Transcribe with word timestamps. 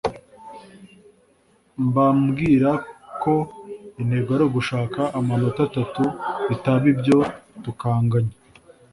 Mbambwira 1.85 2.71
ko 3.23 3.33
intego 4.01 4.29
ari 4.35 4.43
ugushaka 4.47 4.99
amanota 5.19 5.59
atatu 5.69 6.03
bitaba 6.49 6.85
ibyo 6.93 7.17
tukanganya 7.63 8.35